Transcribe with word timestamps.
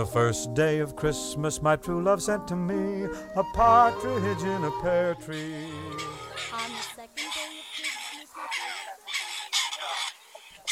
the 0.00 0.06
first 0.06 0.54
day 0.54 0.78
of 0.78 0.96
Christmas, 0.96 1.60
my 1.60 1.76
true 1.76 2.02
love 2.02 2.22
sent 2.22 2.48
to 2.48 2.56
me 2.56 3.04
a 3.36 3.44
partridge 3.52 4.42
in 4.42 4.64
a 4.64 4.70
pear 4.80 5.14
tree. 5.14 5.68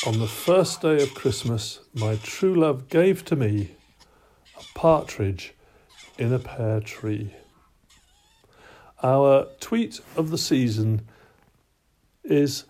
On 0.06 0.18
the 0.18 0.26
first 0.26 0.80
day 0.80 1.02
of 1.02 1.12
Christmas, 1.12 1.80
my 1.92 2.16
true 2.22 2.54
love 2.54 2.88
gave 2.88 3.22
to 3.26 3.36
me 3.36 3.76
a 4.58 4.62
partridge 4.74 5.52
in 6.16 6.32
a 6.32 6.38
pear 6.38 6.80
tree. 6.80 7.34
Our 9.02 9.46
tweet 9.60 10.00
of 10.16 10.30
the 10.30 10.38
season 10.38 11.02
is 12.24 12.64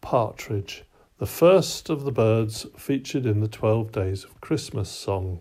partridge, 0.00 0.84
the 1.18 1.26
first 1.26 1.90
of 1.90 2.04
the 2.04 2.12
birds 2.12 2.64
featured 2.78 3.26
in 3.26 3.40
the 3.40 3.48
12 3.48 3.92
Days 3.92 4.24
of 4.24 4.40
Christmas 4.40 4.88
song. 4.88 5.40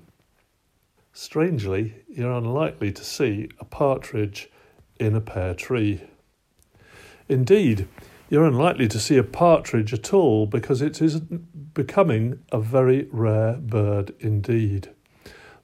Strangely, 1.20 1.96
you're 2.08 2.32
unlikely 2.32 2.92
to 2.92 3.04
see 3.04 3.50
a 3.60 3.66
partridge 3.66 4.52
in 5.00 5.16
a 5.16 5.20
pear 5.20 5.56
tree. 5.56 6.04
Indeed, 7.28 7.88
you're 8.30 8.46
unlikely 8.46 8.88
to 8.90 9.00
see 9.00 9.18
a 9.18 9.24
partridge 9.24 9.96
at 9.96 10.14
all 10.14 10.46
because 10.46 10.80
it 10.80 11.02
is 11.02 11.20
becoming 11.20 12.44
a 12.52 12.60
very 12.60 13.08
rare 13.12 13.54
bird 13.54 14.14
indeed. 14.20 14.92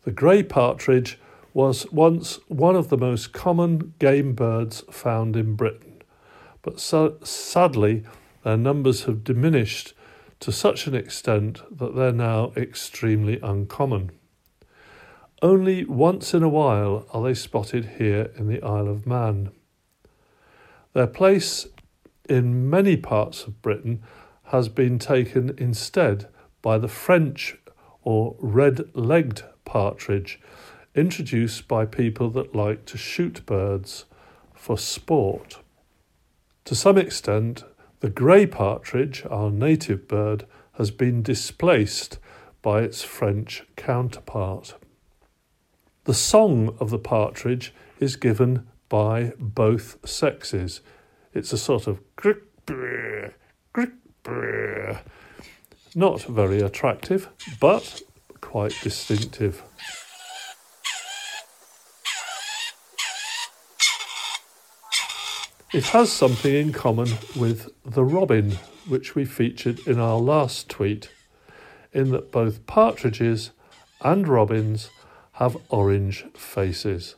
The 0.05 0.11
grey 0.11 0.41
partridge 0.41 1.19
was 1.53 1.85
once 1.91 2.39
one 2.47 2.75
of 2.75 2.89
the 2.89 2.97
most 2.97 3.31
common 3.31 3.93
game 3.99 4.33
birds 4.33 4.83
found 4.89 5.35
in 5.35 5.53
Britain, 5.53 6.01
but 6.63 6.79
so, 6.79 7.19
sadly, 7.23 8.03
their 8.43 8.57
numbers 8.57 9.03
have 9.03 9.23
diminished 9.23 9.93
to 10.39 10.51
such 10.51 10.87
an 10.87 10.95
extent 10.95 11.61
that 11.69 11.95
they're 11.95 12.11
now 12.11 12.53
extremely 12.57 13.39
uncommon. 13.43 14.13
Only 15.43 15.83
once 15.83 16.33
in 16.33 16.41
a 16.41 16.47
while 16.47 17.05
are 17.11 17.21
they 17.21 17.33
spotted 17.33 17.97
here 17.97 18.31
in 18.37 18.47
the 18.47 18.63
Isle 18.63 18.87
of 18.87 19.05
Man. 19.05 19.51
Their 20.93 21.05
place 21.05 21.67
in 22.29 22.69
many 22.69 22.95
parts 22.95 23.43
of 23.43 23.61
Britain 23.61 24.01
has 24.45 24.69
been 24.69 24.99
taken 24.99 25.53
instead 25.57 26.29
by 26.61 26.77
the 26.77 26.87
French 26.87 27.57
or 28.03 28.37
red 28.39 28.85
legged 28.95 29.43
partridge, 29.65 30.39
introduced 30.95 31.67
by 31.67 31.87
people 31.87 32.29
that 32.29 32.55
like 32.55 32.85
to 32.85 32.97
shoot 32.97 33.45
birds 33.45 34.05
for 34.53 34.77
sport. 34.77 35.59
To 36.63 36.73
some 36.73 36.97
extent, 36.97 37.65
the 37.99 38.09
grey 38.09 38.45
partridge, 38.45 39.25
our 39.29 39.51
native 39.51 40.07
bird, 40.07 40.45
has 40.77 40.89
been 40.89 41.21
displaced 41.21 42.17
by 42.61 42.83
its 42.83 43.03
French 43.03 43.65
counterpart. 43.75 44.75
The 46.05 46.13
song 46.13 46.75
of 46.79 46.89
the 46.89 46.99
partridge 46.99 47.73
is 47.99 48.15
given 48.15 48.67
by 48.89 49.33
both 49.39 49.97
sexes. 50.07 50.81
It's 51.33 51.53
a 51.53 51.57
sort 51.57 51.87
of 51.87 52.01
crick 52.15 52.39
crick 53.73 53.93
not 55.95 56.23
very 56.23 56.59
attractive, 56.59 57.29
but 57.59 58.01
quite 58.41 58.73
distinctive. 58.81 59.63
It 65.73 65.85
has 65.85 66.11
something 66.11 66.53
in 66.53 66.71
common 66.71 67.09
with 67.35 67.69
the 67.83 68.03
robin, 68.03 68.59
which 68.87 69.15
we 69.15 69.25
featured 69.25 69.79
in 69.87 69.99
our 69.99 70.19
last 70.19 70.69
tweet, 70.69 71.09
in 71.91 72.11
that 72.11 72.31
both 72.31 72.65
partridges 72.67 73.51
and 74.01 74.27
robins 74.27 74.89
have 75.33 75.57
orange 75.69 76.25
faces. 76.35 77.15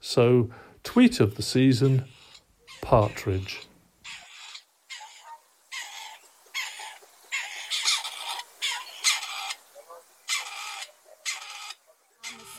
So, 0.00 0.50
tweet 0.82 1.20
of 1.20 1.36
the 1.36 1.42
season 1.42 2.04
partridge. 2.80 3.66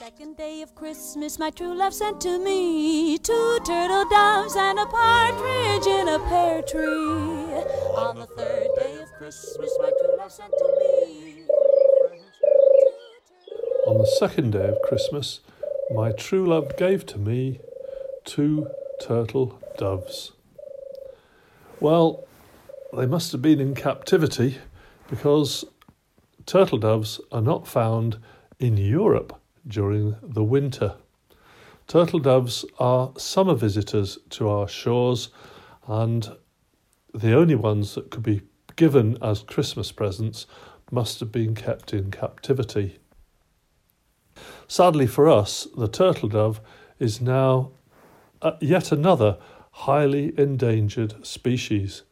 second 0.02 0.36
day 0.36 0.62
of 0.62 0.74
Christmas, 0.74 1.38
my 1.38 1.50
true 1.52 1.76
love 1.76 1.94
sent 1.94 2.20
to 2.20 2.40
me 2.40 3.18
two 3.20 3.60
turtle 3.64 4.04
doves 4.10 4.56
and 4.56 4.80
a 4.80 4.86
partridge 4.88 5.86
in 5.86 6.08
a 6.08 6.20
pear 6.28 6.62
tree. 6.64 7.54
On 7.96 8.20
the 8.20 8.26
third 8.26 8.68
day 8.78 9.00
of 9.02 9.10
Christmas, 9.18 9.72
my 9.80 9.92
true 10.00 10.18
love 10.18 10.32
sent 10.32 10.52
to 10.52 10.66
me. 10.80 11.46
On 13.88 13.98
the 14.00 14.01
second 14.20 14.52
day 14.52 14.68
of 14.68 14.82
Christmas, 14.84 15.40
my 15.90 16.12
true 16.12 16.46
love 16.46 16.76
gave 16.76 17.06
to 17.08 17.18
me 17.18 17.60
two 18.26 18.68
turtle 19.02 19.60
doves. 19.78 20.34
Well, 21.80 22.26
they 22.96 23.06
must 23.06 23.32
have 23.32 23.42
been 23.42 23.60
in 23.60 23.74
captivity 23.74 24.58
because 25.10 25.64
turtle 26.46 26.78
doves 26.78 27.22
are 27.32 27.42
not 27.42 27.68
found 27.68 28.18
in 28.60 28.78
Europe 28.78 29.40
during 29.66 30.16
the 30.22 30.44
winter. 30.44 30.96
Turtle 31.88 32.20
doves 32.20 32.66
are 32.80 33.14
summer 33.18 33.56
visitors 33.56 34.18
to 34.32 34.50
our 34.50 34.68
shores 34.68 35.30
and 35.88 36.36
the 37.14 37.34
only 37.34 37.56
ones 37.56 37.96
that 37.96 38.12
could 38.12 38.24
be 38.24 38.42
given 38.76 39.18
as 39.22 39.42
Christmas 39.44 39.92
presents 39.92 40.48
must 40.92 41.20
have 41.22 41.32
been 41.32 41.56
kept 41.56 41.94
in 41.94 42.12
captivity. 42.12 42.98
Sadly 44.72 45.06
for 45.06 45.28
us, 45.28 45.68
the 45.76 45.90
turtle 45.90 46.30
dove 46.30 46.62
is 46.98 47.20
now 47.20 47.72
uh, 48.42 48.54
yet 48.62 48.94
another 48.94 49.38
highly 49.72 50.34
endangered 50.40 51.26
species. 51.28 52.04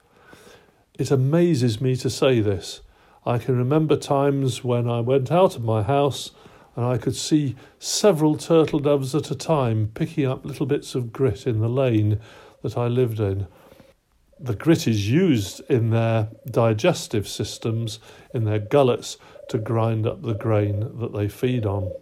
It 0.96 1.10
amazes 1.10 1.80
me 1.80 1.96
to 1.96 2.10
say 2.10 2.42
this. 2.42 2.82
I 3.26 3.38
can 3.38 3.58
remember 3.58 3.96
times 3.96 4.62
when 4.62 4.90
I 4.90 5.00
went 5.00 5.32
out 5.32 5.56
of 5.56 5.64
my 5.64 5.84
house 5.84 6.32
and 6.76 6.84
I 6.84 6.98
could 6.98 7.16
see 7.16 7.56
several 7.80 8.36
turtle 8.36 8.80
doves 8.80 9.16
at 9.16 9.32
a 9.32 9.36
time 9.36 9.92
picking 9.94 10.26
up 10.26 10.44
little 10.44 10.66
bits 10.66 10.96
of 10.96 11.14
grit 11.14 11.48
in 11.48 11.62
the 11.62 11.70
lane 11.70 12.20
that 12.62 12.78
I 12.78 12.88
lived 12.88 13.22
in. 13.22 13.48
The 14.38 14.54
grit 14.54 14.86
is 14.86 15.10
used 15.10 15.62
in 15.70 15.92
their 15.92 16.28
digestive 16.46 17.26
systems, 17.26 18.00
in 18.34 18.44
their 18.44 18.60
gullets, 18.60 19.16
to 19.48 19.60
grind 19.60 20.06
up 20.06 20.24
the 20.24 20.34
grain 20.34 21.00
that 21.00 21.14
they 21.14 21.30
feed 21.30 21.66
on. 21.66 21.94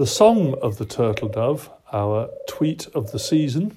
The 0.00 0.06
song 0.06 0.54
of 0.62 0.78
the 0.78 0.86
turtle 0.86 1.28
dove, 1.28 1.68
our 1.92 2.30
tweet 2.48 2.86
of 2.94 3.12
the 3.12 3.18
season, 3.18 3.76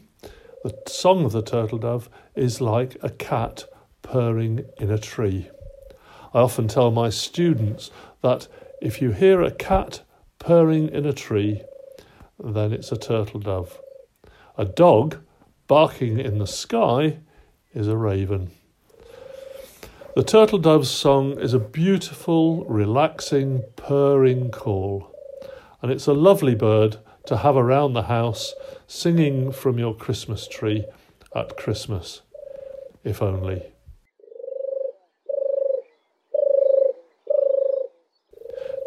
the 0.64 0.74
song 0.88 1.26
of 1.26 1.34
the 1.34 1.42
turtle 1.42 1.80
dove 1.80 2.10
is 2.34 2.62
like 2.62 2.96
a 3.04 3.10
cat 3.10 3.66
purring 4.04 4.64
in 4.80 4.90
a 4.90 4.98
tree. 4.98 5.50
I 6.34 6.40
often 6.40 6.70
tell 6.70 6.92
my 6.92 7.10
students 7.10 7.92
that 8.22 8.48
if 8.82 9.02
you 9.02 9.12
hear 9.12 9.42
a 9.42 9.52
cat 9.52 10.04
purring 10.40 10.88
in 10.88 11.06
a 11.06 11.12
tree, 11.12 11.62
then 12.42 12.72
it's 12.72 12.94
a 12.94 12.98
turtle 12.98 13.42
dove. 13.42 13.78
A 14.58 14.64
dog 14.64 15.18
barking 15.68 16.20
in 16.20 16.38
the 16.38 16.48
sky 16.48 17.18
is 17.74 17.90
a 17.90 17.98
raven. 17.98 18.52
The 20.16 20.24
turtle 20.24 20.60
dove's 20.60 20.90
song 20.90 21.38
is 21.38 21.54
a 21.54 21.60
beautiful, 21.60 22.64
relaxing, 22.64 23.64
purring 23.76 24.52
call, 24.52 25.13
and 25.84 25.92
it's 25.92 26.08
a 26.08 26.14
lovely 26.14 26.56
bird 26.56 26.98
to 27.26 27.38
have 27.38 27.58
around 27.58 27.92
the 27.92 28.04
house 28.04 28.56
singing 28.88 29.52
from 29.52 29.78
your 29.78 29.94
Christmas 29.94 30.48
tree 30.48 30.86
at 31.36 31.58
Christmas, 31.58 32.22
if 33.04 33.22
only. 33.22 33.64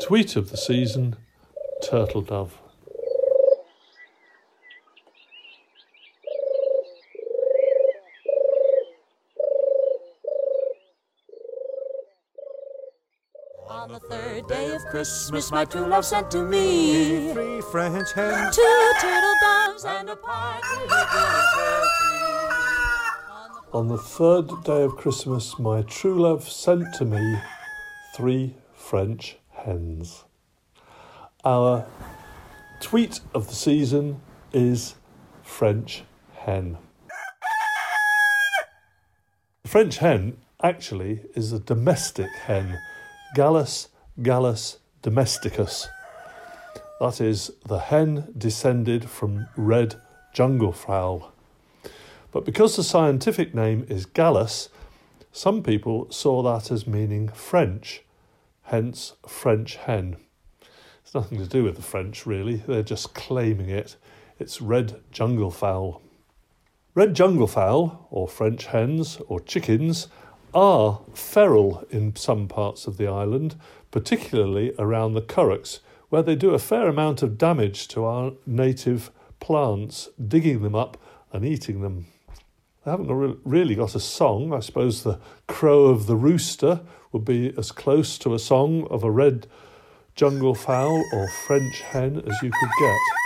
Tweet 0.00 0.36
of 0.36 0.50
the 0.50 0.56
season 0.56 1.16
Turtle 1.82 2.22
Dove. 2.22 2.58
On 13.68 13.92
the 13.92 14.00
third 14.00 14.48
day 14.48 14.64
of 14.64 14.74
Christmas, 14.88 15.50
my 15.50 15.64
true 15.64 15.86
love 15.86 16.04
sent 16.04 16.30
to 16.30 16.42
me 16.42 17.32
Three 17.32 17.60
French 17.60 18.12
hens. 18.12 18.54
two 18.54 18.92
turtle 19.00 19.34
doves 19.40 19.84
and 19.84 20.08
a 20.08 20.16
partridge 20.16 20.80
in 20.82 20.90
a 20.90 21.04
pear 21.12 21.80
tree. 21.80 22.16
On 23.72 23.88
the 23.88 23.98
third 23.98 24.48
day 24.64 24.84
of 24.84 24.96
Christmas, 24.96 25.58
my 25.58 25.82
true 25.82 26.20
love 26.22 26.48
sent 26.48 26.94
to 26.94 27.04
me 27.04 27.38
three 28.14 28.54
French 28.74 29.36
hens. 29.50 30.24
Our 31.44 31.86
tweet 32.80 33.20
of 33.34 33.48
the 33.48 33.54
season 33.54 34.20
is 34.52 34.94
French 35.42 36.04
hen. 36.34 36.78
The 39.64 39.68
French 39.68 39.98
hen 39.98 40.36
actually 40.62 41.22
is 41.34 41.52
a 41.52 41.58
domestic 41.58 42.30
hen, 42.44 42.78
Gallus 43.34 43.88
gallus 44.22 44.78
domesticus. 45.02 45.86
That 47.00 47.20
is 47.20 47.50
the 47.66 47.78
hen 47.78 48.32
descended 48.36 49.08
from 49.10 49.48
red 49.56 49.96
jungle 50.32 50.72
fowl. 50.72 51.32
But 52.32 52.44
because 52.44 52.76
the 52.76 52.82
scientific 52.82 53.54
name 53.54 53.86
is 53.88 54.06
Gallus, 54.06 54.68
some 55.32 55.62
people 55.62 56.10
saw 56.10 56.42
that 56.42 56.70
as 56.70 56.86
meaning 56.86 57.28
French, 57.28 58.02
hence 58.64 59.14
French 59.26 59.76
hen. 59.76 60.16
It's 61.02 61.14
nothing 61.14 61.38
to 61.38 61.46
do 61.46 61.64
with 61.64 61.76
the 61.76 61.82
French, 61.82 62.26
really, 62.26 62.56
they're 62.56 62.82
just 62.82 63.14
claiming 63.14 63.68
it. 63.68 63.96
It's 64.38 64.60
red 64.60 65.02
jungle 65.10 65.50
fowl. 65.50 66.02
Red 66.94 67.14
jungle 67.14 67.46
fowl, 67.46 68.08
or 68.10 68.26
French 68.26 68.66
hens, 68.66 69.18
or 69.28 69.40
chickens, 69.40 70.08
are 70.56 71.02
feral 71.12 71.84
in 71.90 72.16
some 72.16 72.48
parts 72.48 72.86
of 72.86 72.96
the 72.96 73.06
island, 73.06 73.54
particularly 73.90 74.72
around 74.78 75.12
the 75.12 75.20
curraghs, 75.20 75.80
where 76.08 76.22
they 76.22 76.34
do 76.34 76.54
a 76.54 76.58
fair 76.58 76.88
amount 76.88 77.22
of 77.22 77.36
damage 77.36 77.86
to 77.88 78.04
our 78.04 78.32
native 78.46 79.10
plants, 79.38 80.08
digging 80.26 80.62
them 80.62 80.74
up 80.74 80.96
and 81.30 81.44
eating 81.44 81.82
them. 81.82 82.06
They 82.84 82.90
haven't 82.90 83.38
really 83.44 83.74
got 83.74 83.94
a 83.94 84.00
song. 84.00 84.54
I 84.54 84.60
suppose 84.60 85.02
the 85.02 85.20
crow 85.46 85.86
of 85.86 86.06
the 86.06 86.16
rooster 86.16 86.80
would 87.12 87.26
be 87.26 87.52
as 87.58 87.70
close 87.70 88.16
to 88.18 88.32
a 88.32 88.38
song 88.38 88.86
of 88.88 89.04
a 89.04 89.10
red 89.10 89.46
jungle 90.14 90.54
fowl 90.54 91.04
or 91.12 91.28
French 91.46 91.82
hen 91.82 92.16
as 92.16 92.42
you 92.42 92.50
could 92.50 92.70
get. 92.80 93.25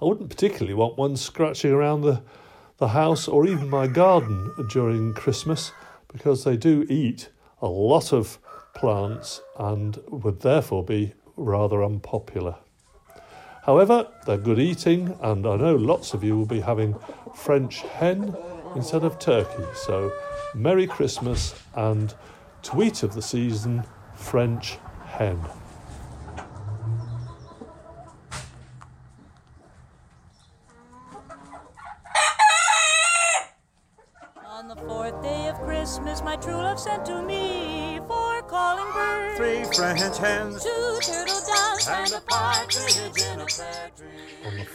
I 0.00 0.04
wouldn't 0.04 0.28
particularly 0.28 0.74
want 0.74 0.98
one 0.98 1.16
scratching 1.16 1.72
around 1.72 2.02
the, 2.02 2.22
the 2.76 2.88
house 2.88 3.28
or 3.28 3.46
even 3.46 3.70
my 3.70 3.86
garden 3.86 4.52
during 4.70 5.14
Christmas 5.14 5.72
because 6.08 6.44
they 6.44 6.56
do 6.56 6.86
eat 6.88 7.30
a 7.62 7.68
lot 7.68 8.12
of 8.12 8.38
plants 8.74 9.40
and 9.58 9.98
would 10.08 10.40
therefore 10.40 10.84
be 10.84 11.14
rather 11.36 11.82
unpopular. 11.82 12.56
However, 13.64 14.06
they're 14.26 14.36
good 14.36 14.60
eating, 14.60 15.16
and 15.20 15.46
I 15.46 15.56
know 15.56 15.74
lots 15.74 16.14
of 16.14 16.22
you 16.22 16.36
will 16.36 16.46
be 16.46 16.60
having 16.60 16.94
French 17.34 17.80
hen 17.80 18.36
instead 18.76 19.02
of 19.02 19.18
turkey. 19.18 19.64
So, 19.74 20.12
Merry 20.54 20.86
Christmas 20.86 21.60
and 21.74 22.14
tweet 22.62 23.02
of 23.02 23.14
the 23.14 23.22
season 23.22 23.84
French 24.14 24.78
hen. 25.04 25.40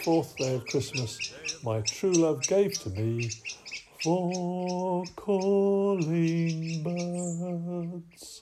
Fourth 0.04 0.36
day 0.38 0.56
of 0.56 0.66
Christmas, 0.66 1.34
my 1.64 1.82
true 1.82 2.12
love 2.12 2.42
gave 2.44 2.74
to 2.80 2.90
me 2.90 3.30
four 4.04 5.06
calling 5.16 6.82
birds. 6.84 8.42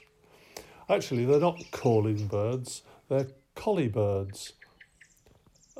Actually, 0.88 1.26
they're 1.26 1.40
not 1.40 1.62
calling 1.72 2.28
birds, 2.28 2.84
they're 3.10 3.28
collie 3.56 3.90
birds, 3.90 4.54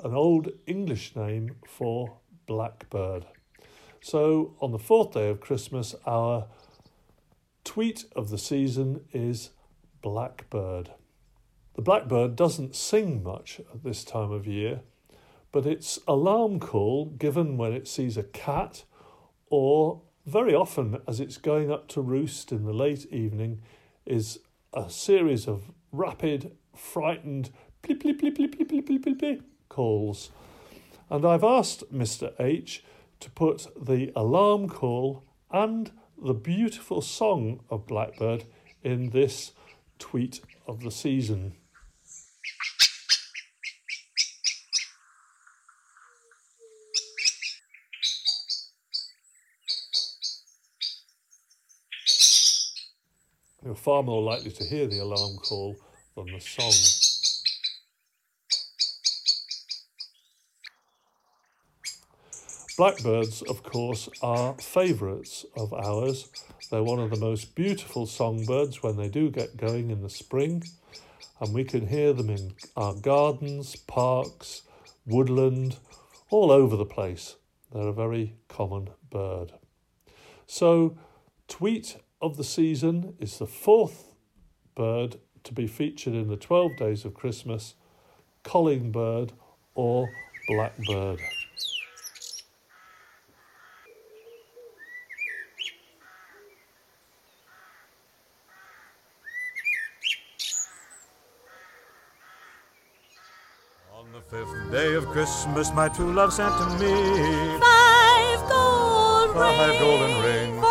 an 0.04 0.14
old 0.14 0.50
English 0.68 1.16
name 1.16 1.56
for 1.66 2.18
blackbird. 2.46 3.26
So, 4.02 4.56
on 4.60 4.72
the 4.72 4.80
fourth 4.80 5.14
day 5.14 5.30
of 5.30 5.40
Christmas, 5.40 5.96
our 6.06 6.48
tweet 7.64 8.04
of 8.16 8.30
the 8.30 8.38
season 8.38 9.06
is 9.14 9.52
Blackbird. 10.02 10.92
The 11.76 11.82
blackbird 11.82 12.36
doesn't 12.36 12.76
sing 12.76 13.24
much 13.24 13.60
at 13.74 13.84
this 13.84 14.04
time 14.04 14.32
of 14.32 14.48
year, 14.48 14.82
but 15.52 15.66
its 15.66 16.00
alarm 16.08 16.60
call 16.60 17.06
given 17.06 17.58
when 17.58 17.74
it 17.74 17.88
sees 17.88 18.18
a 18.18 18.24
cat 18.24 18.84
or 19.50 20.02
very 20.26 20.54
often 20.54 21.00
as 21.08 21.20
it's 21.20 21.38
going 21.38 21.72
up 21.72 21.88
to 21.88 22.02
roost 22.02 22.52
in 22.52 22.66
the 22.66 22.74
late 22.74 23.06
evening 23.12 23.62
is 24.06 24.40
a 24.74 24.90
series 24.90 25.48
of 25.48 25.72
rapid, 25.92 26.56
frightened 26.76 27.50
plip, 27.82 28.00
plip, 28.02 28.20
plip, 28.20 28.36
plip, 28.36 28.56
plip, 28.56 28.70
plip, 28.70 28.86
plip, 28.86 29.04
plip, 29.04 29.20
plip 29.20 29.42
calls. 29.70 30.32
And 31.10 31.26
I've 31.26 31.44
asked 31.44 31.92
Mr. 31.92 32.34
H 32.40 32.84
to 33.20 33.32
put 33.32 33.68
the 33.80 34.12
alarm 34.16 34.70
call 34.70 35.24
and 35.52 35.92
the 36.22 36.34
beautiful 36.34 37.02
song 37.02 37.62
of 37.70 37.88
Blackbird 37.88 38.46
in 38.84 39.10
this 39.10 39.54
tweet 39.98 40.42
of 40.68 40.82
the 40.82 40.92
season. 40.92 41.56
You're 53.70 53.76
far 53.76 54.02
more 54.02 54.24
likely 54.24 54.50
to 54.50 54.64
hear 54.64 54.88
the 54.88 54.98
alarm 54.98 55.38
call 55.38 55.76
than 56.16 56.26
the 56.26 56.40
song. 56.40 56.74
Blackbirds, 62.76 63.44
of 63.44 63.62
course, 63.62 64.10
are 64.24 64.56
favourites 64.56 65.46
of 65.56 65.72
ours. 65.72 66.30
They're 66.72 66.82
one 66.82 66.98
of 66.98 67.12
the 67.12 67.20
most 67.20 67.54
beautiful 67.54 68.08
songbirds 68.08 68.82
when 68.82 68.98
they 68.98 69.08
do 69.08 69.30
get 69.30 69.56
going 69.56 69.92
in 69.92 70.02
the 70.02 70.10
spring, 70.10 70.64
and 71.40 71.54
we 71.54 71.64
can 71.64 71.86
hear 71.86 72.12
them 72.12 72.32
in 72.32 72.56
our 72.76 72.96
gardens, 72.96 73.76
parks, 73.76 74.64
woodland, 75.06 75.78
all 76.32 76.52
over 76.52 76.76
the 76.76 76.86
place. 76.86 77.36
They're 77.72 77.90
a 77.90 77.94
very 77.94 78.34
common 78.48 78.90
bird. 79.12 79.52
So, 80.48 80.98
tweet 81.48 81.98
of 82.22 82.38
the 82.38 82.44
season 82.44 83.16
is 83.20 83.40
the 83.40 83.48
fourth 83.48 84.14
bird 84.76 85.18
to 85.44 85.54
be 85.54 85.68
featured 85.68 86.14
in 86.14 86.28
the 86.28 86.36
12 86.36 86.78
days 86.78 87.06
of 87.06 87.14
Christmas, 87.14 87.76
calling 88.44 88.92
bird 88.92 89.32
or 89.74 90.10
blackbird. 90.48 91.20
On 103.96 104.12
the 104.14 104.22
Fifth 104.22 104.72
day 104.72 104.94
of 104.96 105.06
Christmas, 105.08 105.72
my 105.74 105.88
true 105.90 106.14
love 106.14 106.34
sent 106.34 106.54
to 106.58 106.66
me 106.80 107.60
five 107.60 108.50
gold 108.50 109.34
five 109.36 109.70
rings, 109.70 109.80
golden 109.80 110.24
rings, 110.24 110.69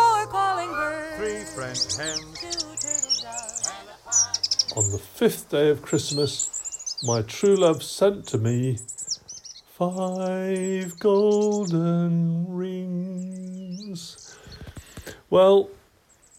On 1.99 2.05
the 4.89 5.01
fifth 5.03 5.49
day 5.49 5.69
of 5.69 5.81
Christmas, 5.81 6.97
my 7.05 7.21
true 7.23 7.57
love 7.57 7.83
sent 7.83 8.25
to 8.27 8.37
me 8.37 8.77
five 9.77 10.97
golden 10.97 12.45
rings. 12.47 14.37
Well, 15.29 15.71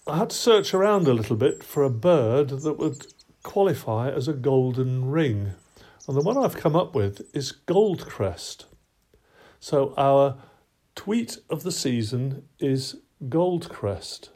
I 0.06 0.16
had 0.16 0.30
to 0.30 0.36
search 0.36 0.72
around 0.72 1.06
a 1.06 1.12
little 1.12 1.36
bit 1.36 1.62
for 1.62 1.82
a 1.82 1.90
bird 1.90 2.48
that 2.62 2.78
would 2.78 3.08
qualify 3.42 4.08
as 4.10 4.28
a 4.28 4.32
golden 4.32 5.10
ring. 5.10 5.52
And 6.08 6.16
the 6.16 6.22
one 6.22 6.38
I've 6.38 6.56
come 6.56 6.74
up 6.74 6.94
with 6.94 7.20
is 7.36 7.52
Goldcrest. 7.66 8.64
So 9.58 9.92
our 9.98 10.38
tweet 10.94 11.36
of 11.50 11.64
the 11.64 11.72
season 11.72 12.44
is 12.58 12.96
Goldcrest. 13.28 14.30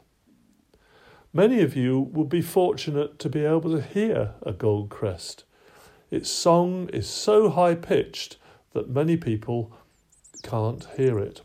Many 1.35 1.59
of 1.59 1.75
you 1.75 1.99
will 1.99 2.23
be 2.23 2.41
fortunate 2.41 3.19
to 3.19 3.27
be 3.27 3.43
able 3.43 3.69
to 3.71 3.81
hear 3.81 4.35
a 4.43 4.53
Goldcrest. 4.53 5.43
Its 6.09 6.29
song 6.29 6.87
is 6.93 7.09
so 7.09 7.49
high 7.49 7.75
pitched 7.75 8.37
that 8.71 8.89
many 8.89 9.17
people 9.17 9.73
can't 10.43 10.87
hear 10.95 11.19
it. 11.19 11.41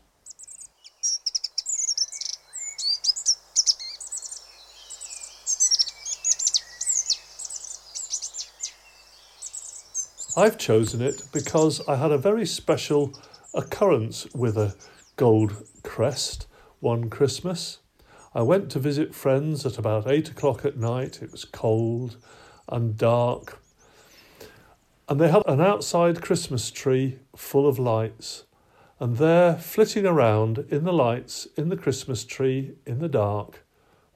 I've 10.37 10.57
chosen 10.57 11.01
it 11.01 11.23
because 11.33 11.85
I 11.85 11.97
had 11.97 12.13
a 12.13 12.17
very 12.17 12.45
special 12.45 13.11
occurrence 13.53 14.25
with 14.33 14.57
a 14.57 14.73
gold 15.17 15.67
crest 15.83 16.47
one 16.79 17.09
Christmas. 17.09 17.79
I 18.33 18.41
went 18.43 18.69
to 18.71 18.79
visit 18.79 19.13
friends 19.13 19.65
at 19.65 19.77
about 19.77 20.07
eight 20.07 20.29
o'clock 20.29 20.63
at 20.63 20.77
night. 20.77 21.21
It 21.21 21.31
was 21.31 21.43
cold 21.43 22.15
and 22.69 22.95
dark. 22.95 23.61
And 25.09 25.19
they 25.19 25.29
had 25.29 25.43
an 25.47 25.59
outside 25.59 26.21
Christmas 26.21 26.71
tree 26.71 27.19
full 27.35 27.67
of 27.67 27.77
lights. 27.77 28.45
And 29.01 29.17
there, 29.17 29.55
flitting 29.55 30.05
around 30.05 30.59
in 30.69 30.85
the 30.85 30.93
lights, 30.93 31.47
in 31.57 31.67
the 31.67 31.75
Christmas 31.75 32.23
tree, 32.23 32.75
in 32.85 32.99
the 32.99 33.09
dark, 33.09 33.65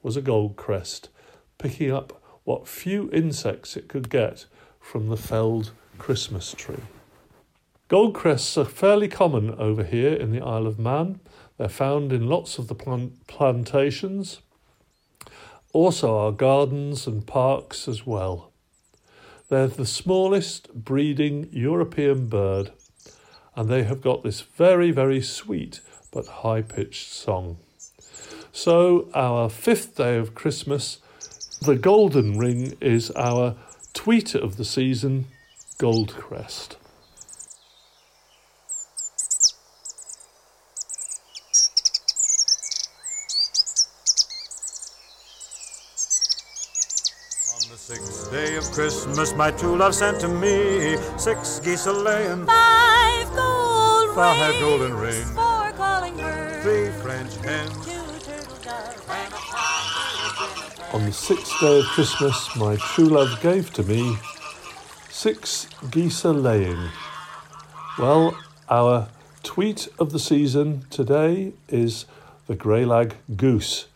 was 0.02 0.16
a 0.16 0.22
goldcrest, 0.22 1.08
picking 1.58 1.92
up 1.92 2.22
what 2.44 2.68
few 2.68 3.10
insects 3.12 3.76
it 3.76 3.88
could 3.88 4.08
get 4.08 4.46
from 4.80 5.08
the 5.08 5.16
felled 5.16 5.72
Christmas 5.98 6.52
tree. 6.52 6.84
Goldcrests 7.90 8.56
are 8.56 8.64
fairly 8.64 9.08
common 9.08 9.50
over 9.56 9.84
here 9.84 10.14
in 10.14 10.30
the 10.30 10.40
Isle 10.40 10.66
of 10.66 10.78
Man. 10.78 11.20
They're 11.58 11.68
found 11.68 12.12
in 12.12 12.28
lots 12.28 12.58
of 12.58 12.68
the 12.68 12.74
plant- 12.74 13.26
plantations, 13.26 14.40
also 15.72 16.18
our 16.18 16.32
gardens 16.32 17.06
and 17.06 17.26
parks 17.26 17.88
as 17.88 18.06
well. 18.06 18.52
They're 19.48 19.68
the 19.68 19.86
smallest 19.86 20.74
breeding 20.74 21.48
European 21.52 22.26
bird, 22.26 22.72
and 23.54 23.68
they 23.68 23.84
have 23.84 24.00
got 24.00 24.22
this 24.22 24.40
very, 24.40 24.90
very 24.90 25.20
sweet 25.20 25.80
but 26.10 26.26
high 26.26 26.62
pitched 26.62 27.12
song. 27.12 27.58
So, 28.52 29.08
our 29.14 29.50
fifth 29.50 29.96
day 29.96 30.16
of 30.16 30.34
Christmas, 30.34 30.98
the 31.60 31.76
golden 31.76 32.38
ring 32.38 32.76
is 32.80 33.10
our 33.12 33.54
tweet 33.92 34.34
of 34.34 34.56
the 34.56 34.64
season, 34.64 35.26
Goldcrest. 35.78 36.76
On 47.54 48.15
the 48.30 48.36
day 48.36 48.56
of 48.56 48.64
Christmas, 48.72 49.34
my 49.34 49.50
true 49.50 49.76
love 49.76 49.94
sent 49.94 50.20
to 50.20 50.28
me 50.28 50.96
six 51.18 51.60
geese 51.60 51.86
a 51.86 51.92
laying, 51.92 52.46
Five 52.46 53.28
gold 53.34 54.14
Five 54.14 54.50
rings, 54.50 54.60
golden 54.60 54.96
rings. 54.96 55.30
four 55.32 55.72
calling 55.72 56.16
birds, 56.16 56.62
three 56.62 56.90
French 57.02 57.34
hens, 57.36 57.72
two 57.84 57.92
turtle 58.24 58.56
doves, 58.62 59.02
and 59.08 59.32
a 59.32 59.36
partridge 59.36 60.90
in 60.90 60.92
a 60.92 60.96
On 60.96 61.04
the 61.04 61.12
sixth 61.12 61.60
day 61.60 61.78
of 61.80 61.84
Christmas, 61.86 62.56
my 62.56 62.76
true 62.76 63.06
love 63.06 63.40
gave 63.40 63.72
to 63.74 63.82
me 63.82 64.16
six 65.10 65.68
geese 65.90 66.24
a 66.24 66.32
laying. 66.32 66.88
Well, 67.98 68.36
our 68.68 69.08
tweet 69.42 69.88
of 69.98 70.12
the 70.12 70.18
season 70.18 70.84
today 70.90 71.52
is 71.68 72.06
the 72.46 72.56
greylag 72.56 73.12
goose. 73.36 73.86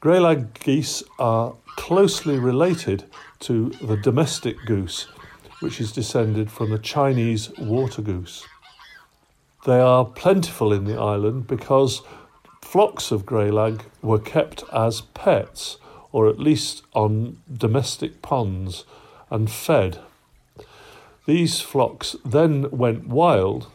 Greylag 0.00 0.54
geese 0.60 1.02
are 1.18 1.54
closely 1.78 2.38
related 2.38 3.04
to 3.38 3.70
the 3.80 3.96
domestic 3.96 4.56
goose, 4.66 5.06
which 5.60 5.80
is 5.80 5.92
descended 5.92 6.50
from 6.50 6.70
the 6.70 6.78
Chinese 6.78 7.50
water 7.56 8.02
goose. 8.02 8.44
They 9.64 9.78
are 9.78 10.04
plentiful 10.04 10.72
in 10.72 10.84
the 10.84 10.98
island 10.98 11.46
because 11.46 12.02
flocks 12.60 13.12
of 13.12 13.24
greylag 13.24 13.82
were 14.02 14.18
kept 14.18 14.64
as 14.72 15.02
pets 15.14 15.78
or 16.10 16.28
at 16.28 16.40
least 16.40 16.82
on 16.94 17.38
domestic 17.50 18.22
ponds 18.22 18.84
and 19.30 19.48
fed. 19.48 20.00
These 21.26 21.60
flocks 21.60 22.16
then 22.24 22.70
went 22.70 23.06
wild 23.06 23.68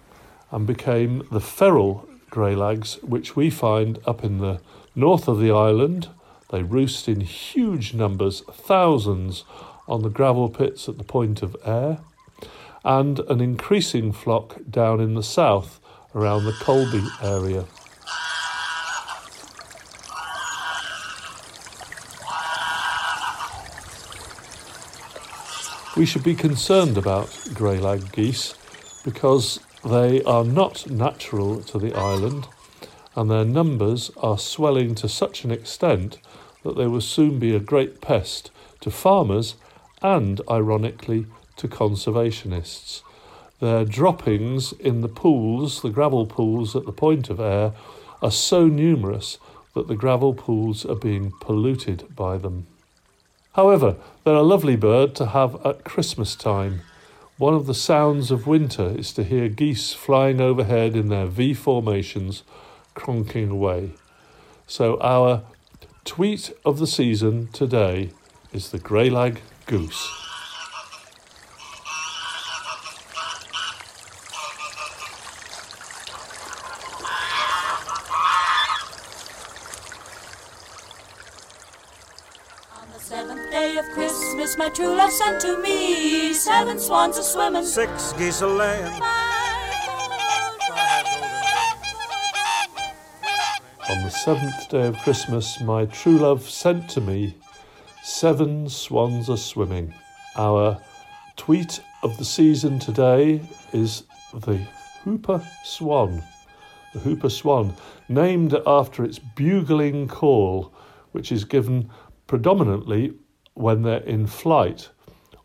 and 0.52 0.68
became 0.68 1.24
the 1.32 1.40
feral 1.40 2.08
greylags, 2.30 3.02
which 3.02 3.36
we 3.36 3.50
find 3.50 3.98
up 4.06 4.24
in 4.24 4.40
the 4.40 4.60
north 4.94 5.28
of 5.30 5.40
the 5.40 5.52
island. 5.52 6.10
They 6.54 6.62
roost 6.62 7.10
in 7.10 7.22
huge 7.22 7.96
numbers, 7.96 8.42
thousands, 8.42 9.44
on 9.88 10.04
the 10.04 10.10
gravel 10.10 10.50
pits 10.50 10.88
at 10.88 11.00
the 11.00 11.04
Point 11.04 11.42
of 11.42 11.58
Ayre, 11.66 11.98
and 12.86 13.18
an 13.22 13.42
increasing 13.42 14.12
flock 14.12 14.58
down 14.70 15.02
in 15.02 15.16
the 15.16 15.24
south 15.24 15.80
around 16.14 16.46
the 16.46 16.52
Colby 16.52 17.08
area. 17.24 17.66
We 25.98 26.06
should 26.06 26.24
be 26.24 26.36
concerned 26.36 27.00
about 27.00 27.30
greylag 27.56 28.12
geese 28.12 28.54
because 29.04 29.60
they 29.84 30.22
are 30.22 30.44
not 30.44 30.88
natural 30.88 31.64
to 31.64 31.80
the 31.80 31.96
island 31.96 32.48
and 33.16 33.30
their 33.30 33.46
numbers 33.46 34.12
are 34.18 34.38
swelling 34.38 34.94
to 34.96 35.10
such 35.10 35.44
an 35.44 35.50
extent 35.52 36.20
that 36.64 36.76
they 36.76 36.88
will 36.88 37.02
soon 37.02 37.40
be 37.40 37.56
a 37.56 37.60
great 37.60 38.02
pest 38.02 38.52
to 38.82 38.92
farmers 38.92 39.56
and, 40.02 40.42
ironically, 40.50 41.26
to 41.58 41.68
conservationists. 41.68 43.02
Their 43.60 43.86
droppings 43.86 44.74
in 44.74 45.02
the 45.02 45.08
pools, 45.08 45.82
the 45.82 45.90
gravel 45.90 46.26
pools 46.26 46.76
at 46.76 46.86
the 46.86 46.92
Point 46.92 47.30
of 47.30 47.40
Ayre, 47.40 47.74
are 48.22 48.32
so 48.32 48.68
numerous 48.68 49.38
that 49.74 49.88
the 49.88 49.96
gravel 49.96 50.34
pools 50.34 50.86
are 50.86 50.96
being 50.96 51.32
polluted 51.40 52.16
by 52.16 52.38
them. 52.38 52.68
However, 53.54 53.96
they're 54.24 54.34
a 54.36 54.42
lovely 54.42 54.76
bird 54.76 55.16
to 55.16 55.28
have 55.28 55.64
at 55.66 55.84
Christmas 55.84 56.36
time. 56.36 56.82
One 57.38 57.54
of 57.54 57.66
the 57.66 57.74
sounds 57.74 58.32
of 58.32 58.48
winter 58.48 58.94
is 58.98 59.14
to 59.14 59.24
hear 59.24 59.48
geese 59.48 59.94
flying 59.94 60.42
overhead 60.42 60.96
in 60.96 61.10
their 61.10 61.26
V 61.26 61.54
formations, 61.54 62.44
cronking 62.96 63.50
away. 63.50 63.92
So, 64.68 65.00
our 65.02 65.44
tweet 66.06 66.52
of 66.66 66.80
the 66.80 66.88
season 66.88 67.48
today 67.54 68.10
is 68.52 68.72
the 68.72 68.80
greylag 68.80 69.38
goose. 69.66 70.10
On 82.78 82.88
the 82.92 83.00
seventh 83.00 83.50
day 83.50 83.78
of 83.78 83.86
Christmas, 83.94 84.58
my 84.58 84.70
true 84.70 84.96
love 84.96 85.12
sent 85.12 85.42
to 85.42 85.58
me 85.62 86.34
seven 86.34 86.80
swans 86.80 87.18
a 87.18 87.24
swimming. 87.24 87.64
six 87.64 88.12
geese 88.14 88.42
a 88.42 88.48
laying, 88.48 89.02
seventh 94.24 94.70
day 94.70 94.88
of 94.88 94.98
Christmas, 95.00 95.60
my 95.60 95.84
true 95.88 96.18
love 96.18 96.50
sent 96.50 96.90
to 96.90 97.02
me 97.02 97.36
seven 98.04 98.70
swans 98.70 99.30
are 99.30 99.36
swimming. 99.36 99.94
Our 100.38 100.80
tweet 101.36 101.82
of 102.04 102.18
the 102.18 102.24
season 102.24 102.80
today 102.80 103.42
is 103.74 104.04
the 104.34 104.66
Whooper 105.04 105.46
Swan. 105.66 106.24
The 106.94 107.00
Whooper 107.00 107.30
Swan, 107.30 107.76
named 108.08 108.58
after 108.66 109.04
its 109.04 109.20
bugling 109.20 110.08
call, 110.08 110.74
which 111.12 111.30
is 111.30 111.44
given 111.44 111.90
predominantly 112.26 113.16
when 113.56 113.82
they're 113.82 113.98
in 114.04 114.28
flight. 114.28 114.88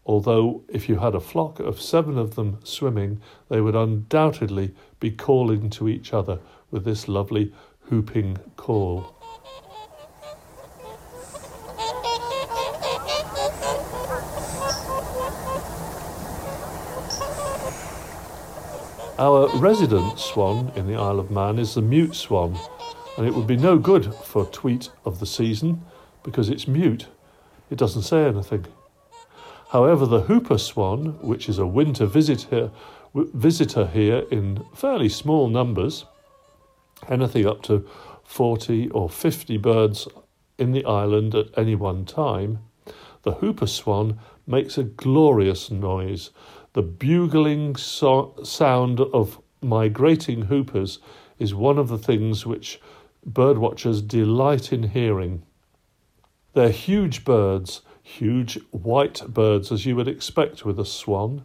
Although, 0.06 0.62
if 0.68 0.88
you 0.88 1.00
had 1.00 1.16
a 1.16 1.20
flock 1.20 1.58
of 1.58 1.80
seven 1.80 2.16
of 2.16 2.36
them 2.36 2.60
swimming, 2.62 3.20
they 3.48 3.60
would 3.60 3.74
undoubtedly 3.74 4.72
be 5.00 5.10
calling 5.10 5.68
to 5.70 5.88
each 5.88 6.14
other 6.14 6.38
with 6.70 6.84
this 6.84 7.08
lovely 7.08 7.52
whooping 7.90 8.38
call. 8.56 9.14
Our 19.18 19.48
resident 19.58 20.18
swan 20.18 20.70
in 20.76 20.86
the 20.86 20.94
Isle 20.94 21.18
of 21.18 21.30
Man 21.30 21.58
is 21.58 21.74
the 21.74 21.82
mute 21.82 22.14
swan, 22.14 22.56
and 23.16 23.26
it 23.26 23.34
would 23.34 23.46
be 23.48 23.56
no 23.56 23.76
good 23.76 24.14
for 24.14 24.44
tweet 24.46 24.90
of 25.04 25.18
the 25.18 25.26
season 25.26 25.82
because 26.22 26.48
it's 26.48 26.68
mute. 26.68 27.06
It 27.68 27.78
doesn't 27.78 28.02
say 28.02 28.26
anything. 28.26 28.66
However, 29.70 30.06
the 30.06 30.20
whooper 30.20 30.56
swan, 30.56 31.18
which 31.20 31.48
is 31.48 31.58
a 31.58 31.66
winter 31.66 32.06
visitor, 32.06 32.70
w- 33.12 33.30
visitor 33.34 33.86
here 33.86 34.24
in 34.30 34.64
fairly 34.74 35.08
small 35.08 35.48
numbers, 35.48 36.04
anything 37.08 37.46
up 37.46 37.62
to 37.62 37.88
40 38.24 38.90
or 38.90 39.08
50 39.08 39.56
birds 39.58 40.08
in 40.58 40.72
the 40.72 40.84
island 40.84 41.34
at 41.34 41.46
any 41.56 41.74
one 41.74 42.04
time, 42.04 42.58
the 43.22 43.32
whooper 43.32 43.66
swan 43.66 44.18
makes 44.46 44.78
a 44.78 44.84
glorious 44.84 45.70
noise. 45.70 46.30
The 46.72 46.82
bugling 46.82 47.76
so- 47.76 48.34
sound 48.42 49.00
of 49.00 49.40
migrating 49.60 50.44
whoopers 50.44 50.98
is 51.38 51.54
one 51.54 51.78
of 51.78 51.88
the 51.88 51.98
things 51.98 52.46
which 52.46 52.80
birdwatchers 53.28 54.06
delight 54.06 54.72
in 54.72 54.84
hearing. 54.84 55.42
They're 56.54 56.70
huge 56.70 57.24
birds, 57.24 57.82
huge 58.02 58.58
white 58.70 59.22
birds 59.28 59.70
as 59.70 59.84
you 59.86 59.94
would 59.96 60.08
expect 60.08 60.64
with 60.64 60.78
a 60.78 60.84
swan, 60.84 61.42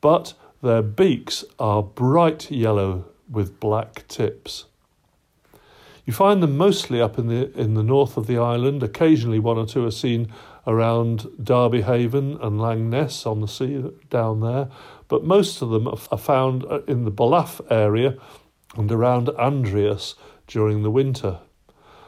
but 0.00 0.34
their 0.62 0.82
beaks 0.82 1.44
are 1.58 1.82
bright 1.82 2.50
yellow 2.50 3.06
with 3.30 3.60
black 3.60 4.06
tips. 4.08 4.66
You 6.04 6.12
find 6.12 6.42
them 6.42 6.56
mostly 6.56 7.00
up 7.00 7.18
in 7.18 7.28
the 7.28 7.56
in 7.58 7.74
the 7.74 7.82
north 7.82 8.16
of 8.16 8.26
the 8.26 8.38
island. 8.38 8.82
Occasionally, 8.82 9.38
one 9.38 9.56
or 9.56 9.66
two 9.66 9.86
are 9.86 9.92
seen 9.92 10.32
around 10.66 11.28
Derby 11.42 11.82
Haven 11.82 12.38
and 12.40 12.60
Langness 12.60 13.26
on 13.26 13.40
the 13.40 13.48
sea 13.48 13.84
down 14.10 14.40
there, 14.40 14.68
but 15.08 15.24
most 15.24 15.62
of 15.62 15.70
them 15.70 15.88
are 15.88 16.18
found 16.18 16.64
uh, 16.64 16.82
in 16.86 17.04
the 17.04 17.10
Ballaugh 17.10 17.60
area 17.70 18.16
and 18.76 18.90
around 18.90 19.28
Andreas 19.30 20.14
during 20.46 20.82
the 20.82 20.90
winter. 20.90 21.38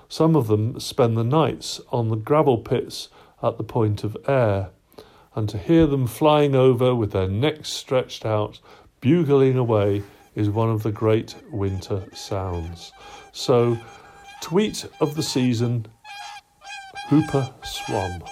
Some 0.09 0.37
of 0.37 0.47
them 0.47 0.79
spend 0.81 1.17
the 1.17 1.25
nights 1.25 1.81
on 1.91 2.09
the 2.09 2.17
gravel 2.17 2.59
pits 2.59 3.09
at 3.43 3.59
the 3.59 3.65
Point 3.65 4.05
of 4.05 4.17
Ayre, 4.29 4.71
and 5.35 5.49
to 5.49 5.59
hear 5.59 5.87
them 5.87 6.07
flying 6.07 6.55
over 6.55 6.95
with 6.95 7.13
their 7.13 7.29
necks 7.29 7.71
stretched 7.71 8.25
out, 8.25 8.61
bugling 9.01 9.57
away, 9.57 10.03
is 10.35 10.49
one 10.49 10.71
of 10.71 10.83
the 10.83 10.93
great 10.93 11.37
winter 11.51 12.05
sounds. 12.13 12.93
So, 13.37 13.77
tweet 14.41 14.87
of 15.01 15.17
the 15.17 15.23
season 15.23 15.87
Whooper 17.11 17.53
Swan. 17.65 18.23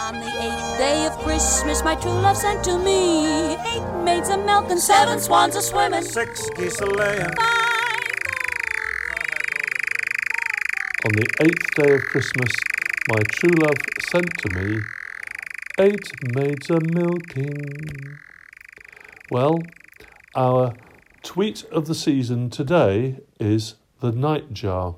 On 0.00 0.14
the 0.14 0.26
eighth 0.26 0.78
day 0.78 1.06
of 1.06 1.16
Christmas, 1.18 1.84
my 1.84 1.94
true 1.94 2.10
love 2.10 2.36
sent 2.36 2.64
to 2.64 2.76
me 2.76 3.54
eight 3.54 4.02
maids 4.02 4.30
of 4.30 4.44
milk 4.44 4.68
and 4.68 4.80
seven 4.80 5.20
swans 5.20 5.54
a 5.54 5.62
swimming. 5.62 6.02
Six 6.02 6.50
geese 6.56 6.80
a 6.80 6.86
laying. 6.86 7.20
Five 7.20 7.58
On 11.04 11.12
the 11.12 11.26
eighth 11.42 11.70
day 11.76 11.94
of 11.94 12.02
Christmas, 12.02 12.50
my 13.08 13.22
true 13.22 13.54
love 13.56 13.78
sent 14.02 14.36
to 14.36 14.50
me 14.50 14.82
eight 15.78 16.12
maids 16.34 16.68
a 16.68 16.78
milking. 16.78 18.18
Well, 19.30 19.62
our 20.34 20.74
tweet 21.22 21.64
of 21.72 21.86
the 21.86 21.94
season 21.94 22.50
today 22.50 23.20
is 23.40 23.76
the 24.00 24.12
nightjar. 24.12 24.96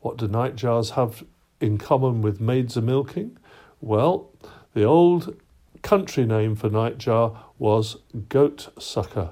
What 0.00 0.16
do 0.16 0.28
nightjars 0.28 0.92
have 0.92 1.24
in 1.60 1.76
common 1.76 2.22
with 2.22 2.40
maids 2.40 2.78
a 2.78 2.80
milking? 2.80 3.36
Well, 3.82 4.30
the 4.72 4.84
old 4.84 5.36
country 5.82 6.24
name 6.24 6.56
for 6.56 6.70
nightjar 6.70 7.36
was 7.58 7.98
goat 8.30 8.72
sucker. 8.78 9.28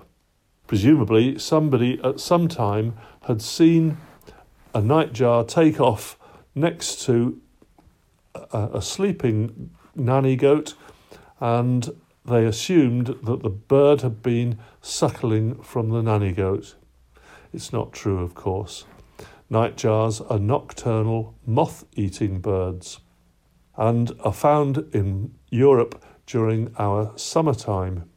Presumably, 0.66 1.38
somebody 1.38 1.98
at 2.04 2.20
some 2.20 2.48
time 2.48 2.98
had 3.22 3.40
seen 3.40 3.96
a 4.74 4.82
nightjar 4.82 5.48
take 5.48 5.80
off 5.80 6.18
next 6.54 7.02
to 7.06 7.40
a, 8.34 8.70
a 8.74 8.82
sleeping 8.82 9.70
nanny 9.94 10.36
goat, 10.36 10.74
and 11.40 11.90
they 12.24 12.44
assumed 12.44 13.16
that 13.22 13.42
the 13.42 13.50
bird 13.50 14.02
had 14.02 14.22
been 14.22 14.58
suckling 14.80 15.62
from 15.62 15.90
the 15.90 16.02
nanny 16.02 16.32
goat. 16.32 16.76
It's 17.52 17.72
not 17.72 17.92
true, 17.92 18.22
of 18.22 18.34
course. 18.34 18.84
Nightjars 19.50 20.24
are 20.30 20.38
nocturnal, 20.38 21.34
moth 21.44 21.84
eating 21.96 22.40
birds 22.40 23.00
and 23.80 24.12
are 24.20 24.32
found 24.32 24.76
in 24.92 25.34
Europe 25.50 26.04
during 26.26 26.72
our 26.78 27.12
summertime. 27.16 28.08